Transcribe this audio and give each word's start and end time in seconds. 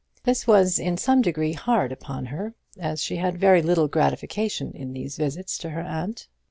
This 0.23 0.47
was 0.47 0.79
in 0.79 0.97
some 0.97 1.21
degree 1.21 1.53
hard 1.53 1.91
upon 1.91 2.25
her, 2.25 2.55
as 2.79 3.03
she 3.03 3.17
had 3.17 3.37
very 3.37 3.61
little 3.61 3.87
gratification 3.87 4.71
in 4.71 4.93
these 4.93 5.15
visits 5.15 5.59
to 5.59 5.69
her 5.69 5.81
aunt. 5.81 6.27